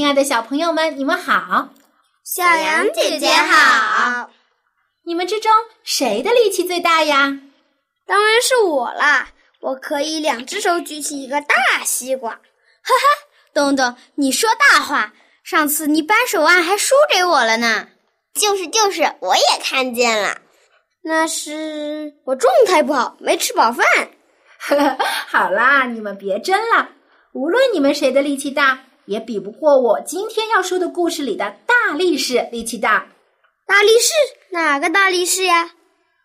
[0.00, 1.68] 亲爱的小朋友们，你们好！
[2.24, 4.30] 小羊姐姐好！
[5.04, 5.52] 你们之中
[5.84, 7.38] 谁的力气最大呀？
[8.06, 9.28] 当然是我啦！
[9.60, 12.30] 我可以两只手举起一个大西瓜。
[12.30, 12.38] 哈
[12.82, 15.12] 哈，东东，你说大话！
[15.44, 17.88] 上次你扳手腕还输给我了呢。
[18.32, 20.38] 就是就是，我也看见了。
[21.02, 23.84] 那是我状态不好，没吃饱饭。
[24.60, 24.96] 呵呵，
[25.28, 26.88] 好啦，你们别争了。
[27.34, 28.86] 无论你们谁的力气大。
[29.10, 33.08] 也比不过我今天要说的故事里的大力士力气大。
[33.66, 34.12] 大力士
[34.50, 35.72] 哪个大力士呀？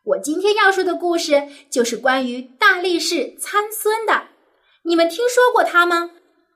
[0.03, 4.25] 我今天要说的故事就是关于大力士参孙的。
[4.83, 6.11] 你们听说过他吗？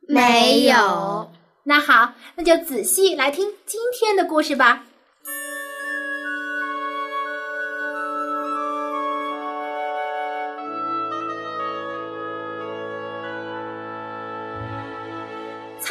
[0.07, 1.31] 没有。
[1.63, 4.85] 那好，那就仔细来听今天的故事吧。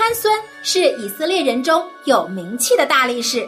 [0.09, 3.47] 参孙是以色列人中有名气的大力士，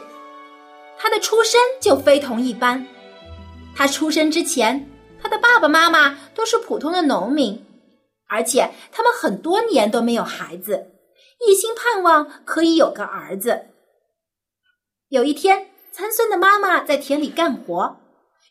[0.99, 2.87] 他的出身就非同一般。
[3.75, 4.87] 他出生之前，
[5.23, 7.65] 他的爸爸妈妈都是普通的农民，
[8.29, 10.93] 而且他们很多年都没有孩子，
[11.49, 13.69] 一心盼望可以有个儿子。
[15.09, 17.97] 有一天，参孙的妈妈在田里干活，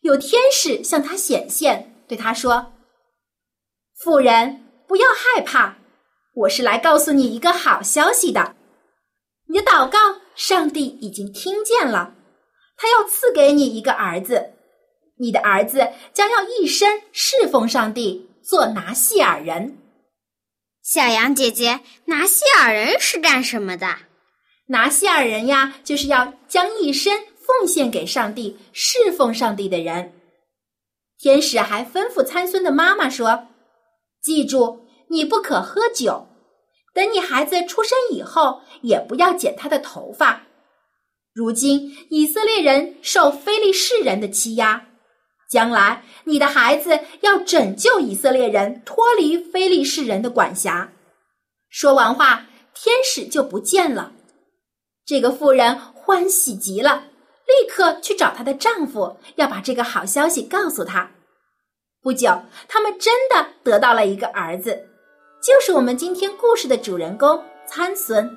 [0.02, 2.74] 有天使向他显现，对他说
[4.02, 5.76] ：“妇人，不要害怕。”
[6.34, 8.56] 我是来告诉你一个好消息的，
[9.48, 9.98] 你的祷告，
[10.36, 12.14] 上帝已经听见了，
[12.78, 14.54] 他要赐给你一个儿子，
[15.18, 19.78] 你的儿子将要一生侍奉上帝，做拿细尔人。
[20.84, 23.88] 小羊姐姐，拿细尔人是干什么的？
[24.68, 30.14] 拿细尔人呀，就是要将一生奉献给上帝，侍奉上帝的人。
[31.18, 33.48] 天使还吩咐参孙的妈妈说
[34.22, 36.28] ：“记住。”你不可喝酒，
[36.94, 40.44] 等你孩子出生以后，也不要剪他的头发。
[41.34, 44.88] 如今以色列人受非利士人的欺压，
[45.50, 50.92] 将来你的孩子要拯救以色列人脱离非利士人的管辖。
[51.70, 54.12] 说完话，天使就不见了。
[55.06, 57.06] 这个妇人欢喜极了，
[57.48, 61.12] 立刻去找她的丈夫，要把这个好消息告诉他。
[62.02, 64.89] 不久，他们真的得到了一个儿子。
[65.42, 68.36] 就是我们今天故事的主人公参孙，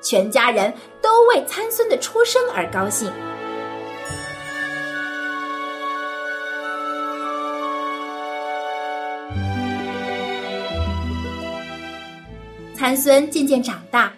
[0.00, 3.12] 全家人都为参孙的出生而高兴。
[12.74, 14.10] 参孙渐渐长大，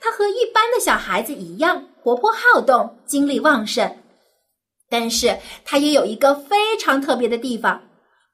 [0.00, 3.96] 他和一般的小孩子一样活泼好动，精力旺盛。
[4.90, 7.82] 但是他也有一个非常特别的地方，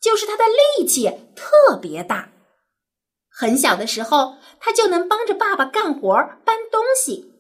[0.01, 0.43] 就是他的
[0.79, 2.29] 力气特别大。
[3.41, 6.13] 很小的时候，他就能帮着爸爸干活
[6.45, 7.33] 搬东西。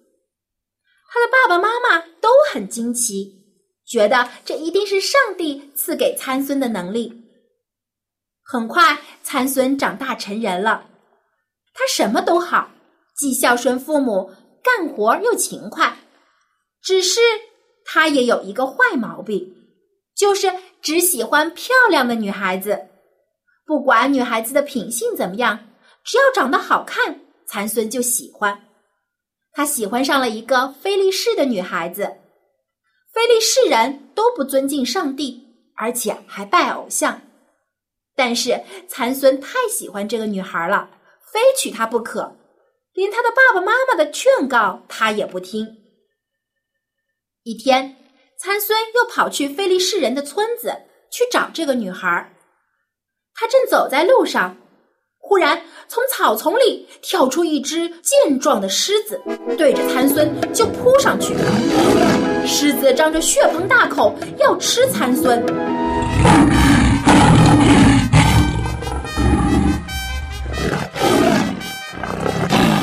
[1.11, 3.35] 他的爸爸妈妈都很惊奇，
[3.85, 7.25] 觉得这一定是上帝赐给参孙的能力。
[8.45, 10.87] 很快，参孙长大成人了，
[11.75, 12.71] 他什么都好，
[13.17, 14.31] 既孝顺父母，
[14.63, 15.97] 干活又勤快。
[16.81, 17.21] 只是
[17.85, 19.53] 他也有一个坏毛病，
[20.15, 22.87] 就是只喜欢漂亮的女孩子，
[23.67, 25.59] 不管女孩子的品性怎么样。
[26.09, 28.65] 只要长得好看，参孙就喜欢。
[29.53, 32.17] 他喜欢上了一个非利士的女孩子。
[33.13, 35.47] 非利士人都不尊敬上帝，
[35.77, 37.21] 而且还拜偶像。
[38.17, 40.88] 但是参孙太喜欢这个女孩了，
[41.31, 42.35] 非娶她不可。
[42.94, 45.77] 连他的爸爸妈妈的劝告，他也不听。
[47.43, 47.97] 一天，
[48.38, 50.75] 参孙又跑去非利士人的村子
[51.12, 52.35] 去找这个女孩。
[53.35, 54.56] 他正走在路上。
[55.29, 59.21] 忽然，从草丛里跳出一只健壮的狮子，
[59.59, 61.35] 对着参孙就扑上去。
[62.47, 65.45] 狮子张着血盆大口要吃参孙。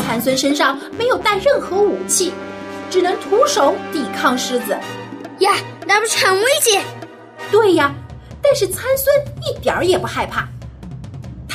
[0.05, 2.31] 参孙身上没有带任何武器，
[2.91, 4.77] 只能徒手抵抗狮子。
[5.39, 5.51] 呀，
[5.87, 6.83] 那不是很危险？
[7.51, 7.91] 对呀，
[8.39, 9.15] 但是参孙
[9.49, 10.47] 一点儿也不害怕。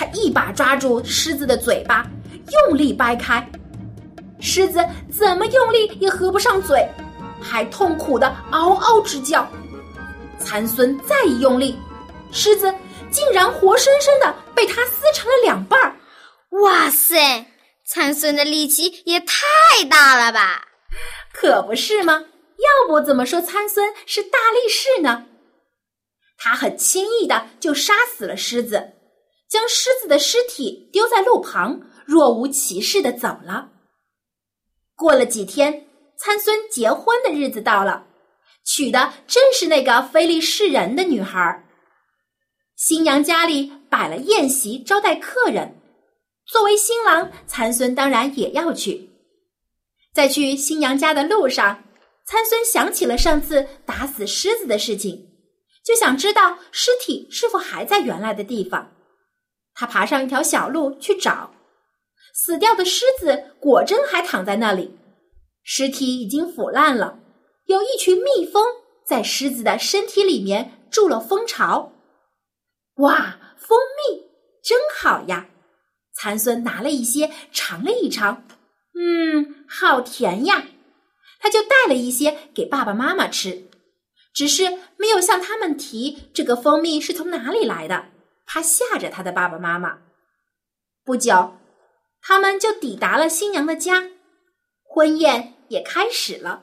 [0.00, 2.06] 他一把抓住狮子的嘴巴，
[2.68, 3.46] 用力掰开，
[4.40, 4.82] 狮子
[5.12, 6.88] 怎么用力也合不上嘴，
[7.38, 9.46] 还痛苦的嗷嗷直叫。
[10.38, 11.78] 参孙再一用力，
[12.32, 12.74] 狮子
[13.10, 15.94] 竟然活生生的被他撕成了两半儿。
[16.62, 17.44] 哇塞，
[17.84, 20.66] 参孙的力气也太大了吧！
[21.30, 22.24] 可不是吗？
[22.56, 25.26] 要不怎么说参孙是大力士呢？
[26.38, 28.94] 他很轻易的就杀死了狮子，
[29.50, 33.72] 将狮子的尸体丢在路旁，若无其事的走了。
[34.94, 38.06] 过了几天，参孙结婚的日子到了，
[38.64, 41.66] 娶的正是那个非利士人的女孩。
[42.76, 45.80] 新娘家里摆了宴席招待客人，
[46.46, 49.10] 作为新郎，参孙当然也要去。
[50.14, 51.84] 在去新娘家的路上。
[52.26, 55.26] 参孙想起了上次打死狮子的事情，
[55.84, 58.92] 就想知道尸体是否还在原来的地方。
[59.74, 61.52] 他爬上一条小路去找，
[62.34, 64.96] 死掉的狮子果真还躺在那里，
[65.62, 67.18] 尸体已经腐烂了。
[67.66, 68.64] 有一群蜜蜂
[69.06, 71.92] 在狮子的身体里面筑了蜂巢。
[72.96, 74.22] 哇，蜂蜜
[74.62, 75.46] 真好呀！
[76.12, 78.44] 参孙拿了一些尝了一尝，
[78.94, 80.66] 嗯，好甜呀。
[81.38, 83.70] 他就带了一些给爸爸妈妈吃，
[84.34, 84.64] 只是
[84.98, 88.06] 没有向他们提这个蜂蜜是从哪里来的，
[88.46, 89.98] 怕吓着他的爸爸妈妈。
[91.04, 91.54] 不久，
[92.22, 94.04] 他们就抵达了新娘的家，
[94.82, 96.62] 婚宴也开始了。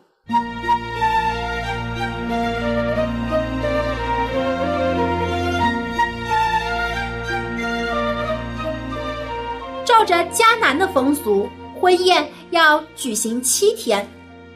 [9.86, 14.08] 照着迦南的风俗，婚宴要举行七天。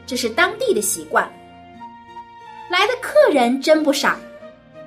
[0.06, 1.30] 这是当地的习惯。
[2.70, 4.16] 来的客人真不少，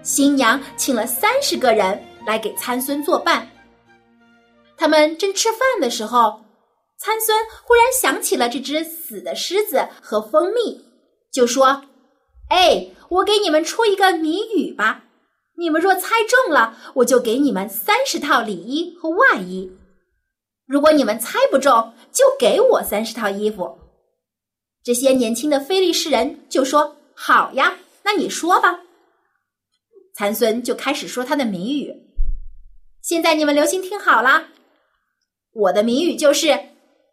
[0.03, 3.47] 新娘请了三十个人来给参孙作伴。
[4.77, 6.41] 他们正吃饭的时候，
[6.97, 10.83] 参孙忽然想起了这只死的狮子和蜂蜜，
[11.31, 11.83] 就说
[12.49, 15.03] ：“哎，我给你们出一个谜语吧。
[15.57, 19.69] 你们若猜中了，我就给你们三十套里衣和外衣；
[20.67, 23.77] 如果你们猜不中，就给我三十套衣服。”
[24.83, 28.81] 这些年轻的菲利士人就说：“好呀，那你说吧。”
[30.13, 31.93] 参孙就开始说他的谜语。
[33.05, 34.47] 现在你们留心听好了，
[35.51, 36.47] 我的谜语就是：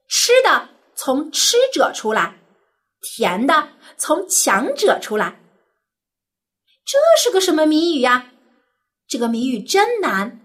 [0.09, 2.35] 吃的从吃者出来，
[3.03, 3.69] 甜的
[3.99, 5.39] 从强者出来。
[6.87, 8.33] 这是个什么谜语呀？
[9.07, 10.41] 这个谜语真难。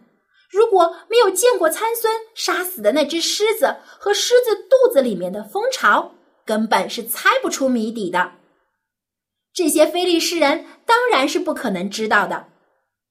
[0.50, 6.12] 如果没有见过参孙杀死的那只狮子和狮子肚子里面的蜂巢。
[6.44, 8.32] 根本是猜不出谜底的。
[9.54, 12.48] 这些非利士人当然是不可能知道的。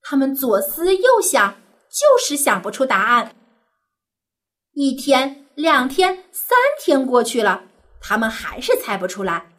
[0.02, 1.54] 他们左思右想，
[1.98, 3.34] 就是想不出答案。
[4.74, 7.64] 一天、两天、三天过去了，
[8.00, 9.50] 他们还是猜不出来。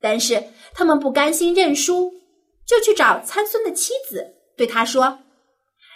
[0.00, 2.12] 但是他们不甘心认输，
[2.64, 5.18] 就去找参孙的妻子，对他说：“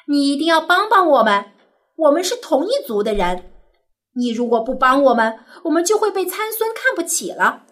[0.09, 1.53] 你一定要帮帮我们，
[1.97, 3.53] 我们是同一族的人。”
[4.17, 7.65] 你如果不帮我们，我们就会被参孙看不起了。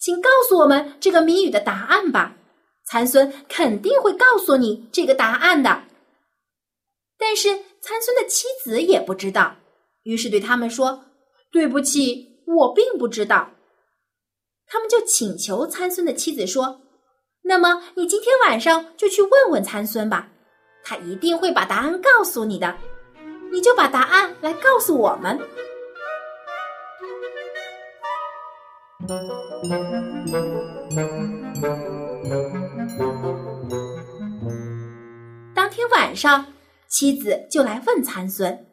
[0.00, 2.34] 请告诉我们这个谜语的答案吧，
[2.84, 5.84] 参孙肯定会告诉你这个答案的。
[7.24, 7.50] 但是
[7.80, 9.54] 参孙的妻子也不知道，
[10.02, 11.04] 于是对他们说
[11.52, 13.50] ：“对不起，我并不知道。”
[14.66, 16.80] 他们就请求参孙的妻子说
[17.44, 20.30] ：“那么你今天晚上就去问问参孙吧，
[20.82, 22.76] 他一定会把答案告诉你的。”
[23.52, 25.38] 你就把答案来告诉我们。
[35.54, 36.51] 当天晚上，
[36.92, 38.66] 妻子就来问参孙：“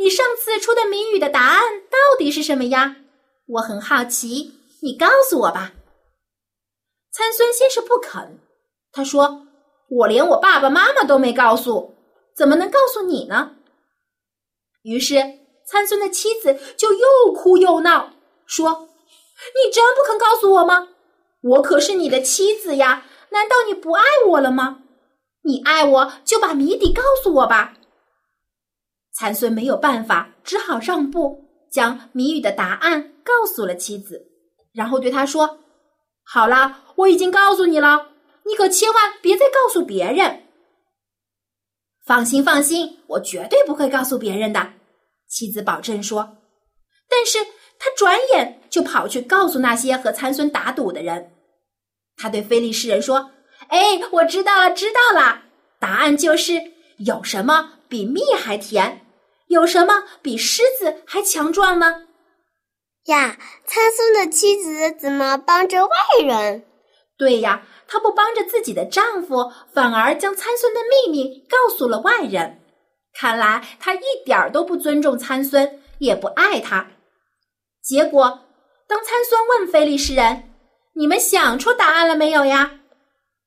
[0.00, 2.96] 你上次出的谜语的答案到底是什么呀？
[3.46, 4.52] 我很好奇，
[4.82, 5.74] 你告诉我吧。”
[7.14, 8.40] 参孙先是不肯，
[8.90, 9.46] 他说
[9.88, 11.94] ：“我连我爸爸妈妈都没告诉，
[12.34, 13.52] 怎么能告诉你呢？”
[14.82, 15.14] 于是，
[15.64, 18.10] 参孙的妻子就又哭又闹，
[18.44, 18.88] 说
[19.54, 20.88] ：“你真不肯告诉我吗？
[21.42, 23.06] 我可是你的妻子呀！
[23.30, 24.80] 难道你不爱我了吗？
[25.44, 27.74] 你爱我就把谜底告诉我吧。”
[29.16, 34.26] 参孙没有办法，只好让步，将谜语的答案告诉了妻子，
[34.72, 35.60] 然后对他说
[36.26, 38.08] ：“好了，我已经告诉你了，
[38.44, 40.42] 你可千万别再告诉别人。”
[42.04, 44.72] 放心，放心，我绝对不会告诉别人的。
[45.28, 46.38] 妻子保证说。
[47.08, 47.38] 但是
[47.78, 51.32] 他转眼就跑去告诉那些和参孙打赌的人。
[52.16, 53.30] 他对菲利士人说
[53.68, 55.42] ：“哎，我知道了，知道了。
[55.78, 59.00] 答案就是有什么比蜜还甜？
[59.48, 62.06] 有什么比狮子还强壮呢？
[63.06, 65.90] 呀，参孙的妻子怎么帮着外
[66.24, 66.64] 人？
[67.18, 72.60] 对呀，她不帮着自己的丈夫，反而将参孙的秘密告诉了外人。
[73.12, 76.88] 看来她一点儿都不尊重参孙，也不爱他。
[77.82, 78.40] 结果，
[78.88, 80.50] 当参孙问非利士人
[80.96, 82.80] ：“你们想出答案了没有呀？”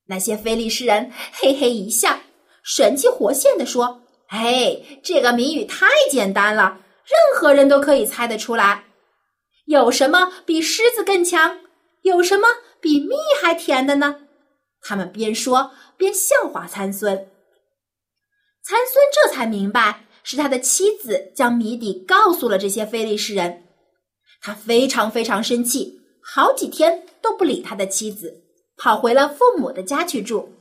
[0.08, 2.20] 那些非利士人嘿嘿一笑，
[2.64, 8.86] 神气活现地说：“哎，这个谜语太简单了，任何人都可以猜得出来。
[9.66, 11.60] 有什么比狮子更强？
[12.04, 12.48] 有什么
[12.80, 14.22] 比蜜还甜的呢？”
[14.82, 17.30] 他们边说边笑话参孙。
[18.64, 23.64] 参孙这才明白，是他的妻子将谜底告诉了这些非利士人。
[24.42, 28.44] 他非常非常生气，好几天都不理他的妻子。
[28.78, 30.54] 跑回了父母的家去住。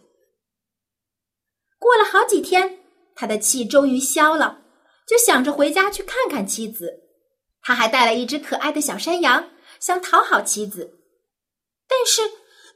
[1.79, 2.81] 过了好几天，
[3.15, 4.63] 他的气终于消了，
[5.07, 7.03] 就想着回家去看看妻子。
[7.63, 10.99] 他还带了一只可爱的小山羊，想讨好妻子。
[11.89, 12.23] 但是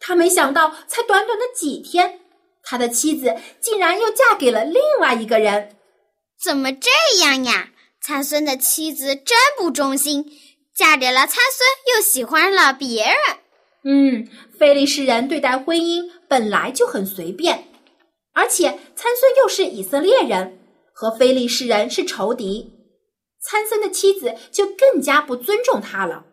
[0.00, 2.20] 他没想到，才短短的几天，
[2.62, 5.76] 他的妻子竟然又嫁给了另外一个人。
[6.40, 7.70] 怎么这样呀？
[8.02, 10.24] 参孙的妻子真不忠心，
[10.74, 13.16] 嫁给了参孙，又喜欢了别人。
[13.82, 17.64] 嗯，菲利士人对待婚姻本来就很随便，
[18.34, 20.58] 而且参孙又是以色列人，
[20.92, 22.70] 和菲利士人是仇敌，
[23.40, 26.26] 参孙的妻子就更加不尊重他了。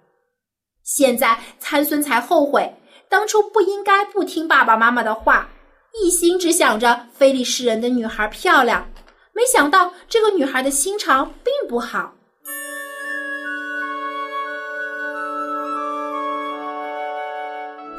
[0.84, 2.74] 现在参孙才后悔，
[3.08, 5.50] 当初不应该不听爸爸妈妈的话，
[6.02, 8.90] 一心只想着菲利士人的女孩漂亮，
[9.34, 12.14] 没想到这个女孩的心肠并不好。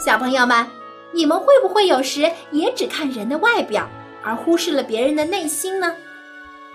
[0.09, 0.67] 小朋友们，
[1.13, 3.87] 你们会不会有时也只看人的外表，
[4.25, 5.95] 而忽视了别人的内心呢？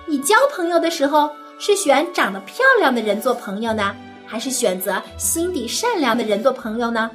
[0.06, 3.96] 你交朋友的时候是选长得漂亮的人做朋友呢，
[4.28, 7.10] 还是选择心底善良的人做朋友呢？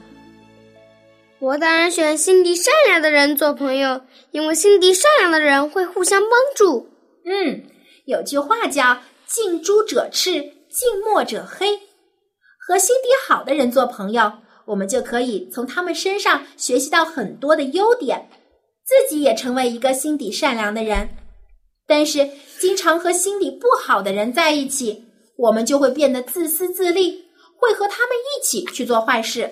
[1.39, 4.01] 我当然选心底善良的人做朋友，
[4.33, 6.91] 因为心底善良的人会互相帮助。
[7.27, 7.63] 嗯，
[8.07, 10.33] 有句话叫“近朱者赤，
[10.69, 11.79] 近墨者黑”，
[12.59, 14.33] 和心底好的人做朋友。
[14.69, 18.29] 我们就可以从他们身上学习到很多的优点，
[18.85, 21.09] 自己也成为一个心底善良的人。
[21.87, 22.29] 但是，
[22.61, 25.07] 经常和心底不好的人在一起，
[25.39, 27.25] 我们就会变得自私自利，
[27.57, 29.51] 会和他们一起去做坏事。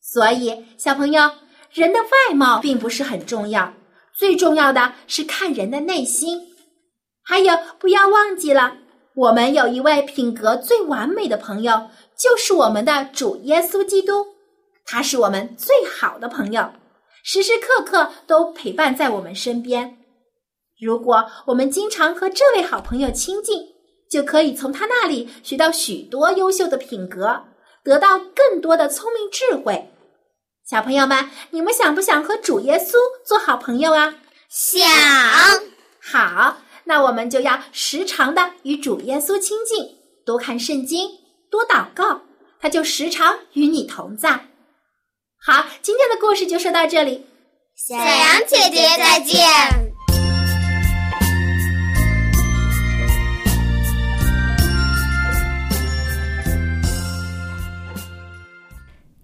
[0.00, 1.28] 所以，小朋友，
[1.72, 3.74] 人的外貌并不是很重要，
[4.16, 6.40] 最重要的是看人的内心。
[7.24, 8.76] 还有，不要忘记了，
[9.16, 11.88] 我们有一位品格最完美的朋友。
[12.16, 14.26] 就是我们的主耶稣基督，
[14.84, 16.72] 他是我们最好的朋友，
[17.22, 19.98] 时时刻刻都陪伴在我们身边。
[20.80, 23.68] 如果我们经常和这位好朋友亲近，
[24.10, 27.44] 就可以从他那里学到许多优秀的品格，
[27.82, 29.90] 得到更多的聪明智慧。
[30.68, 32.94] 小朋友们，你们想不想和主耶稣
[33.24, 34.14] 做好朋友啊？
[34.48, 34.80] 想。
[36.00, 41.23] 好，那我们就要时常的与主耶稣亲近，多看圣经。
[41.54, 42.20] 多祷告，
[42.58, 44.32] 他就时常与你同在。
[45.40, 47.24] 好，今天的故事就说到这里。
[47.76, 49.38] 小羊姐姐再见。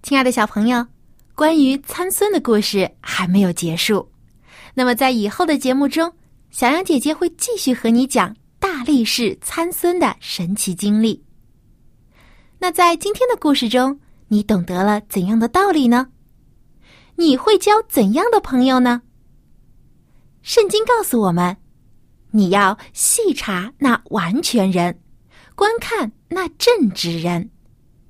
[0.05, 0.87] 亲爱的小朋友，
[1.35, 4.09] 关于参孙的故事还没有结束。
[4.73, 6.13] 那么，在以后的节目中，
[6.53, 11.21] 小羊姐姐会继续和你讲大力士参孙的神奇经历。
[12.62, 13.99] 那在今天的故事中，
[14.29, 16.07] 你懂得了怎样的道理呢？
[17.17, 19.00] 你会交怎样的朋友呢？
[20.43, 21.57] 圣经告诉我们，
[22.31, 25.00] 你要细查那完全人，
[25.55, 27.49] 观看那正直人，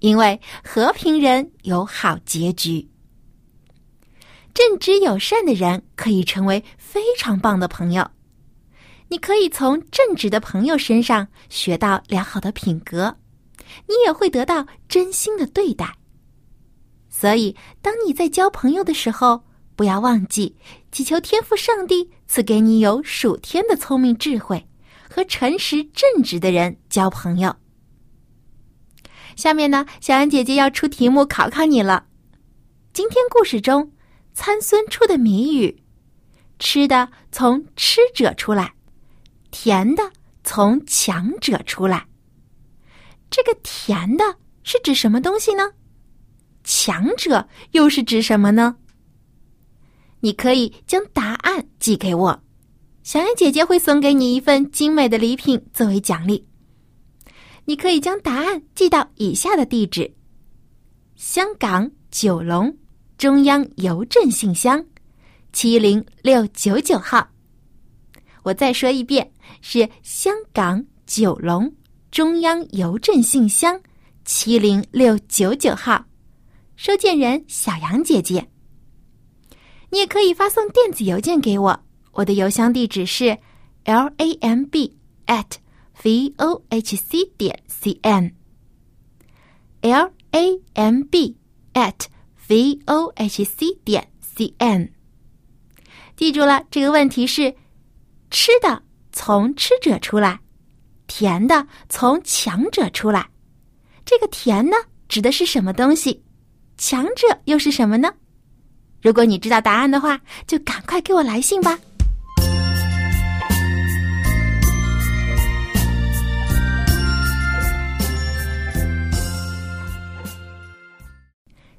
[0.00, 2.90] 因为和平人有好结局。
[4.52, 8.04] 正直友善的人可以成为非常棒的朋友，
[9.06, 13.16] 你可以从正直的朋友身上学到良好的品格。
[13.86, 15.96] 你也会得到真心的对待，
[17.08, 19.44] 所以当你在交朋友的时候，
[19.76, 20.56] 不要忘记
[20.92, 24.66] 祈求天赋上帝赐给你有属天的聪明智慧，
[25.08, 27.54] 和诚实正直的人交朋友。
[29.36, 32.06] 下面呢，小安姐姐要出题目考考你了。
[32.92, 33.92] 今天故事中，
[34.34, 35.82] 参孙出的谜语：
[36.58, 38.74] 吃的从吃者出来，
[39.50, 40.10] 甜的
[40.44, 42.09] 从强者出来。
[43.30, 44.24] 这个甜的
[44.64, 45.70] 是指什么东西呢？
[46.64, 48.76] 强者又是指什么呢？
[50.20, 52.42] 你可以将答案寄给我，
[53.02, 56.46] 小羊姐姐会送给你一份精美的礼品作为奖励。
[57.64, 60.12] 你可以将答案寄到以下的地址：
[61.14, 62.76] 香港九龙
[63.16, 64.84] 中央邮政信箱
[65.52, 67.30] 七零六九九号。
[68.42, 69.32] 我再说一遍，
[69.62, 71.72] 是香港九龙
[72.10, 73.80] 中央邮政信箱
[74.24, 76.04] 七零六九九号。
[76.74, 78.48] 收件人小杨姐姐。
[79.90, 81.80] 你也可以发送电子邮件给我，
[82.12, 83.38] 我的邮箱地址是
[83.84, 85.52] l a m b at
[86.02, 88.34] v o h c 点 c n。
[89.82, 91.36] l a m b
[91.74, 92.06] at
[92.48, 94.90] v o h c 点 c n。
[96.16, 97.54] 记住了，这个问题是：
[98.30, 100.40] 吃的从吃者出来，
[101.10, 103.28] 甜的从强者出来。
[104.04, 104.76] 这个甜呢，
[105.08, 106.22] 指的是什么东西？
[106.78, 108.12] 强者又是什么呢？
[109.02, 111.76] 如果你知道答案的话，就赶快给我来信吧。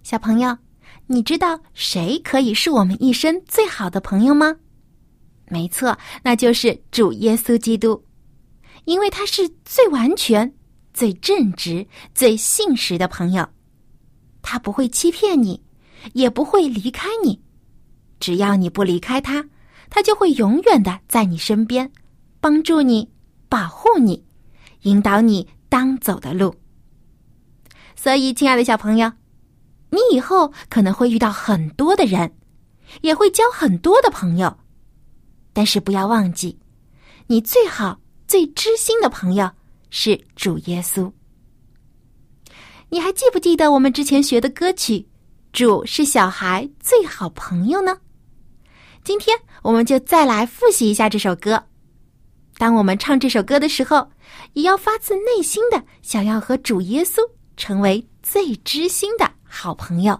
[0.03, 0.57] 小朋友，
[1.07, 4.53] 你知道谁可以是我们一生最好的朋友吗？
[5.47, 8.03] 没错，那就是主耶稣基督，
[8.85, 10.53] 因为他是最完全、
[10.93, 13.47] 最正直、最信实的朋友，
[14.41, 15.61] 他不会欺骗你。
[16.13, 17.39] 也不会离开你，
[18.19, 19.47] 只要你不离开他，
[19.87, 21.91] 他就会永远的在你身边，
[22.39, 23.07] 帮助你、
[23.47, 24.25] 保护你、
[24.81, 26.55] 引导你当走的路。
[27.95, 29.11] 所以，亲爱的小朋友，
[29.91, 32.35] 你以后可能会遇到很多的人，
[33.01, 34.57] 也会交很多的朋友，
[35.53, 36.57] 但是不要忘记，
[37.27, 37.99] 你最好、
[38.31, 39.51] 最知心的朋友
[39.89, 41.11] 是主耶稣。
[42.87, 45.05] 你还记不记得我们之前学的歌曲？
[45.51, 47.97] 主是小孩最好朋友呢。
[49.03, 51.61] 今天我们就再来复习一下这首歌。
[52.57, 54.09] 当我们唱这首歌的时候，
[54.53, 57.19] 也要发自内心的想要和主耶稣
[57.57, 60.17] 成为最知心的好朋友。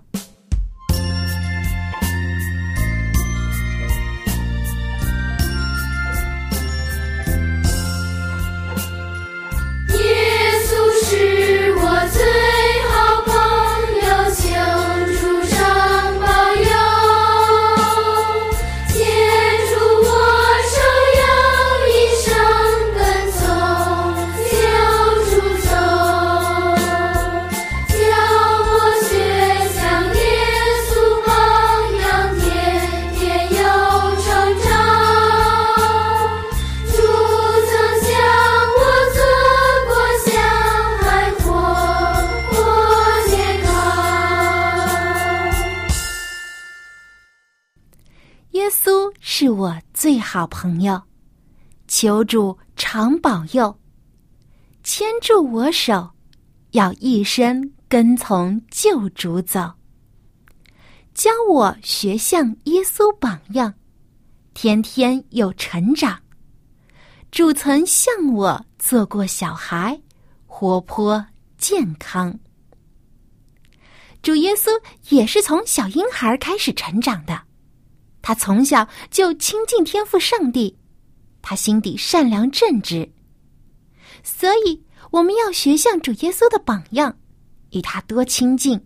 [50.34, 51.04] 好朋友，
[51.89, 53.78] 求主常保佑，
[54.82, 56.10] 牵住我手，
[56.72, 59.74] 要一生跟从救主走。
[61.13, 63.74] 教我学像耶稣榜样，
[64.54, 66.17] 天天有成长。
[67.30, 70.02] 主曾向我做过小孩，
[70.46, 71.26] 活泼
[71.58, 72.39] 健康。
[74.22, 74.70] 主耶稣
[75.10, 77.51] 也是从小婴孩开始成长的。
[78.21, 80.77] 他从小就亲近天赋上帝，
[81.41, 83.12] 他心底善良正直，
[84.23, 87.17] 所以我们要学像主耶稣的榜样，
[87.71, 88.86] 与他多亲近，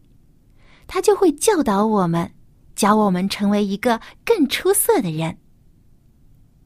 [0.87, 2.31] 他就会教导我们，
[2.75, 5.37] 教我们成为一个更出色的人。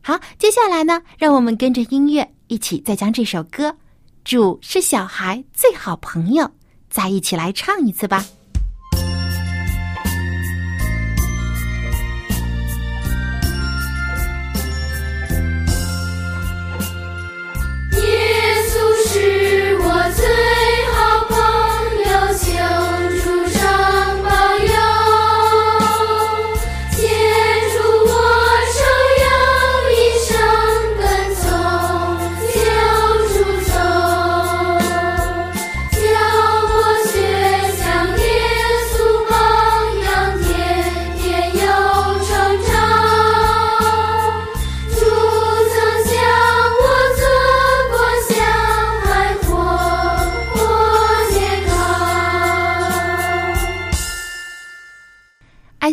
[0.01, 3.69] 好，接下来呢，让我们跟着音乐一起再将这首歌
[4.23, 6.45] 《主是小孩最好朋友》
[6.89, 8.25] 再一起来唱一次吧。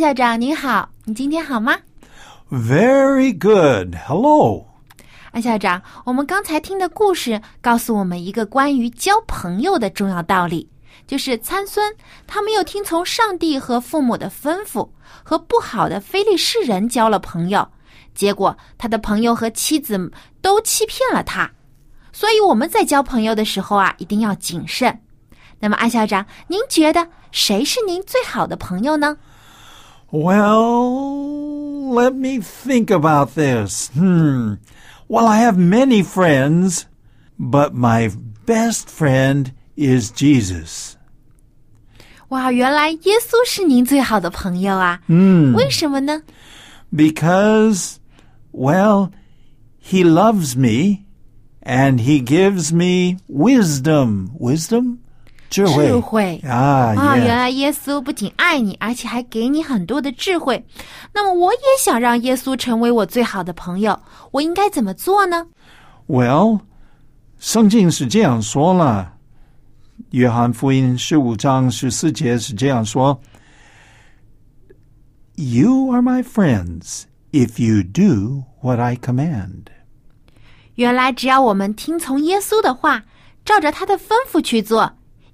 [0.01, 1.79] 校长您好，你今天好吗
[2.51, 3.95] ？Very good.
[4.07, 4.67] Hello，
[5.31, 10.69] 安校长，我们刚才听的故事告诉我们一个关于交朋友的重要道理，
[11.07, 11.95] 就是参孙
[12.27, 14.89] 他没有听从上帝和父母的吩咐，
[15.23, 17.67] 和不好的非利士人交了朋友，
[18.15, 21.51] 结果他的朋友和妻子都欺骗了他。
[22.13, 25.01] 所以我们在交朋友的时候啊，一定要谨慎。
[25.59, 29.17] 那么，安校长，您觉得谁是您最好的朋友呢？
[30.12, 33.90] Well, let me think about this.
[33.94, 34.56] Hmm.
[35.08, 36.86] Well, I have many friends,
[37.40, 38.12] but my
[38.46, 40.98] best friend is Jesus.
[42.30, 45.02] 哇，原来耶稣是您最好的朋友啊！
[45.08, 45.54] Hmm.
[45.54, 46.22] 为什么呢？
[46.94, 47.98] Because,
[48.52, 49.12] well,
[49.82, 51.06] he loves me
[51.62, 54.32] and he gives me wisdom.
[54.40, 55.00] Wisdom?
[55.57, 60.63] 智慧.智慧 Ah, 啊，原来耶稣不仅爱你，而且还给你很多的智慧。
[61.15, 63.99] 那么，我也想让耶稣成为我最好的朋友，
[64.33, 65.47] 我应该怎么做呢
[66.09, 66.61] ？Well,
[67.39, 69.15] 圣经是这样说了，
[70.11, 73.19] 约翰福音十五章十四节是这样说
[75.37, 79.69] ：“You are my friends if you do what I command。
[80.75, 83.05] 原来，只要我们听从耶稣的话，
[83.43, 84.93] 照着他的吩咐去做，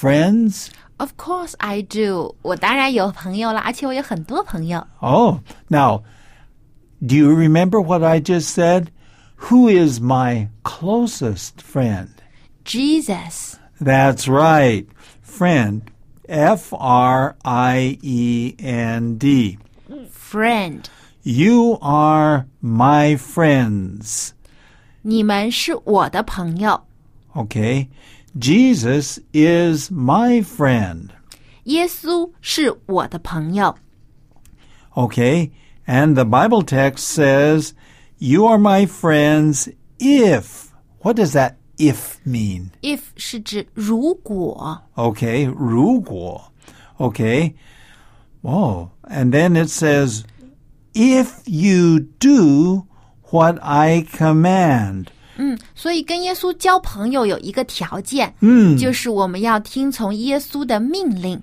[0.00, 0.68] friends?
[0.98, 2.34] of course I do。
[2.42, 4.86] 我当然有朋友了，而且我有很多朋友。
[5.00, 6.02] Oh, now,
[7.06, 8.86] do you remember what I just said?
[9.50, 12.08] Who is my closest friend?
[12.64, 14.86] Jesus, That's right.
[15.22, 15.82] Friend.
[16.28, 19.58] F R I E N D.
[20.10, 20.86] friend，
[21.22, 24.30] You are my friends.
[25.02, 26.82] 你们是我的朋友。
[27.34, 27.88] Okay.
[28.38, 31.10] Jesus is my friend.
[31.64, 33.76] 耶稣是我的朋友。
[34.94, 35.50] Okay.
[35.86, 37.72] And the Bible text says,
[38.18, 40.72] You are my friends if.
[41.00, 42.70] What does that if mean?
[42.82, 46.52] If 是指如果， Okay, 如果.
[46.98, 47.54] Okay.
[48.42, 50.24] Oh, and then it says,
[50.94, 52.86] if you do
[53.30, 55.08] what I command.
[55.38, 61.40] 嗯，所以跟耶稣交朋友有一个条件，嗯就是我们要听从耶稣的命令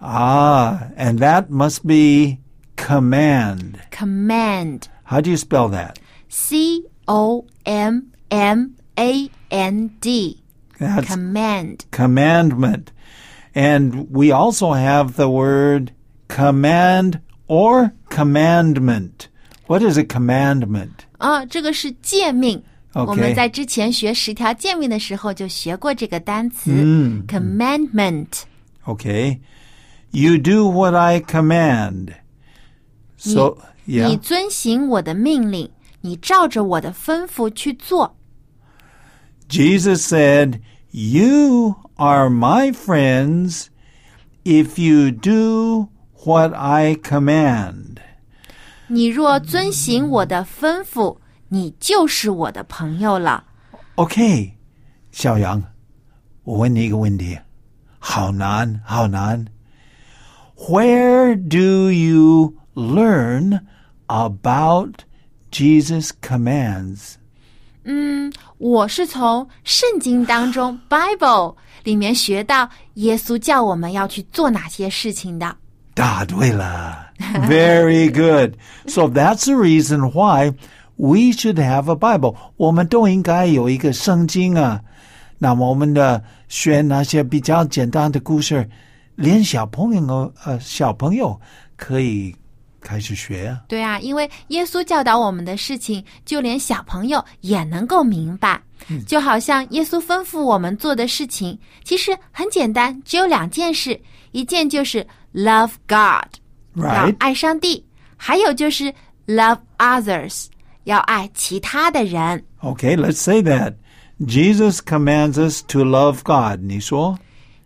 [0.00, 2.38] Ah, and that must be
[2.76, 3.74] command.
[3.90, 4.84] ，command。
[5.04, 5.96] How do you spell that?
[6.28, 10.38] C O M M A N D
[10.78, 11.80] That's command。
[11.90, 12.86] commandment.
[13.54, 15.92] And we also have the word
[16.28, 19.28] command or commandment.
[19.66, 21.04] What is a commandment?
[21.18, 22.56] 啊，这个是诫命。
[22.56, 28.42] OK 我们在之前学十条诫命的时候就学过这个单词、嗯 commandment。
[28.84, 29.38] Okay.
[30.12, 32.14] You do what I command.
[33.16, 34.18] So, 你 yeah.
[34.18, 35.70] 遵行我的命令，
[36.00, 38.16] 你照着我的吩咐去做。
[39.48, 43.66] Jesus said, You are my friends
[44.44, 45.88] if you do
[46.24, 47.98] what I command.
[48.88, 51.18] 你若遵行我的吩咐，
[51.54, 53.44] 你就是我的朋友了。
[53.96, 54.52] Okay.
[55.12, 55.62] 小杨，
[56.44, 57.38] 我问你一个问题。
[57.98, 59.46] 好难，好难。
[60.56, 63.60] Where do you learn
[64.06, 65.00] about
[65.50, 67.14] Jesus' commands?
[67.84, 75.56] 嗯，我是从圣经当中 Bible 里面学到耶稣叫我们要去做哪些事情的。
[75.94, 77.10] 答对了。
[77.48, 78.56] Very good.
[78.86, 80.54] So that's the reason why
[80.97, 82.35] we should have a Bible.
[82.57, 84.81] 我们都应该有一个圣经啊。
[85.37, 88.67] 那么我们的学那些比较简单的故事，
[89.15, 91.39] 连小朋友呃小朋友
[91.75, 92.33] 可以
[92.79, 93.61] 开始学啊。
[93.67, 98.61] 对啊，因为耶稣教导我们的事情，就连小朋友也能够明白。
[99.07, 103.99] 就好像耶稣吩咐我们做的事情，其实很简单，只有两件事，
[104.31, 106.29] 一件就是 love God?
[107.19, 107.83] 爱上帝；
[108.15, 108.93] 还有就是
[109.25, 110.45] love others，
[110.84, 112.44] 要爱其他的人。
[112.60, 113.74] Okay, let's say that.
[114.20, 116.60] Jesus commands us to love God.
[116.60, 117.18] 你说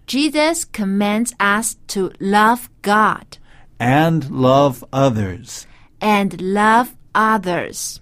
[0.07, 3.38] Jesus commands us to love God
[3.78, 5.64] and love others.
[6.04, 7.96] and love others。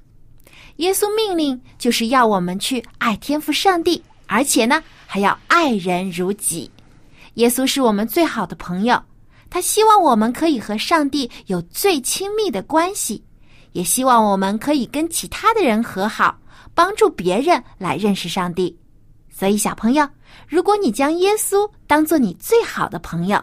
[0.76, 6.70] 耶稣命令就是要我们去爱天父上帝，而且呢还要爱人如己。
[7.34, 9.00] 耶稣是我们最好的朋友，
[9.48, 13.22] 他希望我们可以和上帝有最亲密的关系，
[13.77, 16.35] 也希望我们可以跟其他的人和好，
[16.73, 18.75] 帮助别人来认识上帝。
[19.29, 20.09] 所以，小朋友，
[20.47, 23.39] 如果你将耶稣当做你最好的朋友，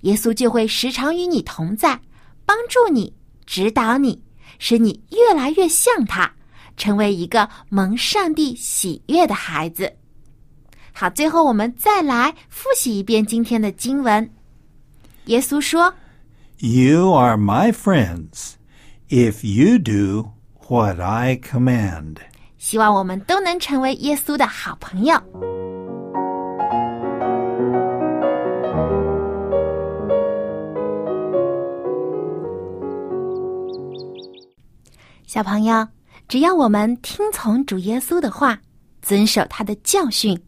[0.00, 2.00] 耶稣就会时常与你同在，
[2.46, 4.18] 帮助你、指导你，
[4.58, 6.32] 使你越来越像他，
[6.78, 9.94] 成为一个蒙上帝喜悦的孩子。
[10.94, 14.30] 好，最后我们再来复习一遍今天的经文。
[15.26, 15.92] 耶稣说
[16.56, 18.52] You are my friends
[19.08, 20.30] if you do
[20.68, 22.18] what I command.
[22.58, 25.14] 希望我们都能成为耶稣的好朋友。
[35.26, 35.88] 小朋友，
[36.28, 38.58] 只要我们听从主耶稣的话，
[39.02, 40.40] 遵守他的教训，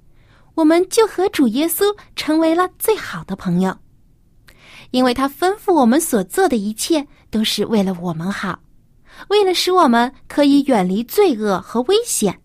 [0.54, 3.76] 我们就和主耶稣成为了最好的朋友。
[4.92, 8.60] 因为他吩咐我们所做的一切都是为了我们好，
[9.28, 12.40] 为了使我们可以远离罪恶和危险。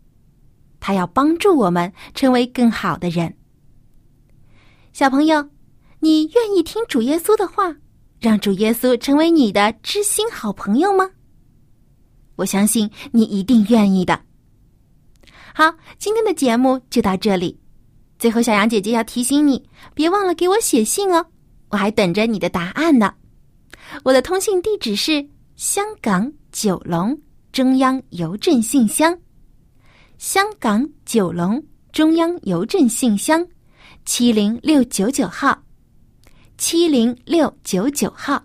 [0.80, 3.38] 他要帮助我们成为更好的人。
[4.94, 5.50] 小朋友，
[6.00, 7.76] 你愿意听主耶稣的话，
[8.20, 11.10] 让主耶稣成为你的知心好朋友吗？
[12.36, 14.20] 我相信你一定愿意的。
[15.54, 17.60] 好，今天的节目就到这里。
[18.18, 19.64] 最后，小杨姐姐要提醒你，
[19.94, 21.26] 别忘了给我写信哦，
[21.70, 23.14] 我还等着你的答案呢。
[24.04, 27.20] 我的通信地址是香港九龙
[27.52, 29.18] 中央邮政信箱，
[30.18, 33.48] 香港九龙中央邮政信箱
[34.06, 35.64] 七零六九九号，
[36.58, 38.44] 七零六九九号。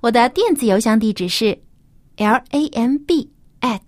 [0.00, 1.64] 我的电子邮箱地址是。
[2.16, 3.28] l a m b
[3.60, 3.80] at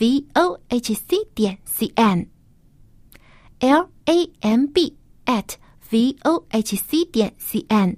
[0.00, 5.54] v o h c 点 c n，l a m b at
[5.88, 7.96] v o h c 点 c n，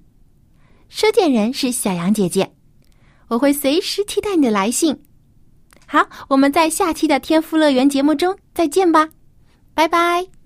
[0.91, 2.53] 收件人是小杨姐姐，
[3.29, 5.01] 我会随时期待你的来信。
[5.87, 9.09] 好，我们在下期的天赋乐园节目中再见吧，
[9.73, 10.40] 拜拜。